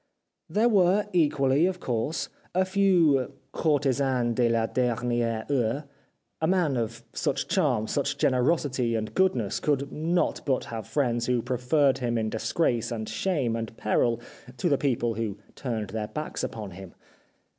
[0.49, 5.83] There were, equally, of course, a few courtisans de la dernier e heure.
[6.41, 11.43] A man of such charm, such generosity and goodness could not but have friends who
[11.43, 14.19] preferred him in disgrace and shame and peril
[14.57, 16.95] to the people who turned their backs upon him.